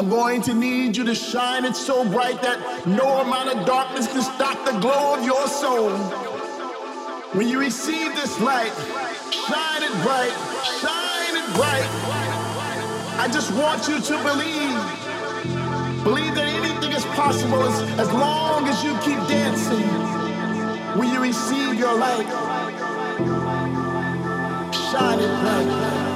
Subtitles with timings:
[0.00, 4.06] I'm going to need you to shine it so bright that no amount of darkness
[4.06, 5.90] can stop the glow of your soul.
[7.36, 8.72] When you receive this light,
[9.30, 10.32] shine it bright,
[10.80, 11.84] shine it bright.
[13.20, 16.02] I just want you to believe.
[16.02, 19.86] Believe that anything is possible as, as long as you keep dancing.
[20.98, 22.26] When you receive your light,
[24.72, 26.09] shine it bright.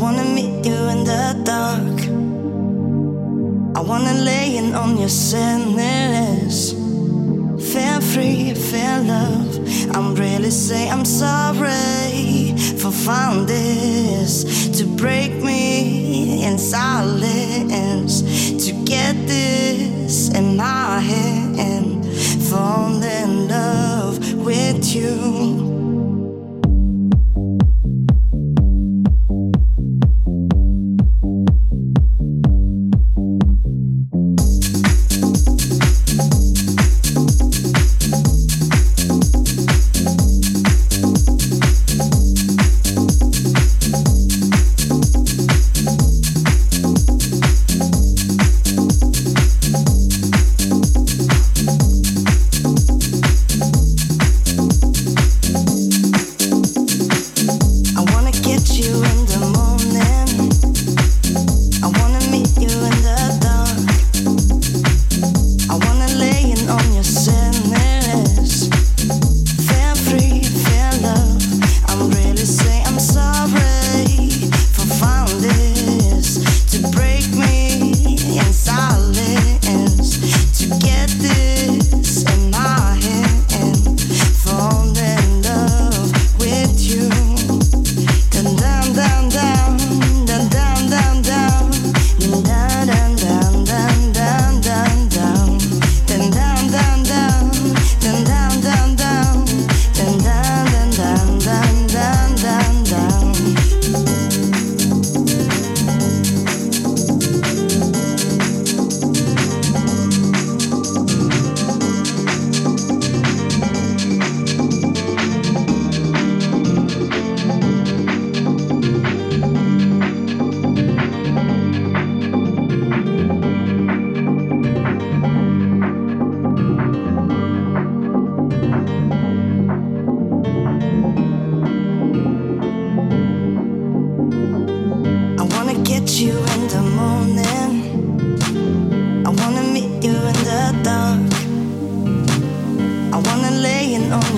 [0.00, 1.98] wanna meet you in the dark.
[3.76, 6.72] I wanna lay in on your sadness.
[7.72, 9.52] Feel free, feel love.
[9.94, 14.44] I'm really say I'm sorry for found this
[14.78, 18.22] to break me in silence
[18.64, 22.04] to get this in my hand.
[22.48, 25.63] Fall in love with you.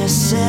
[0.07, 0.45] innocent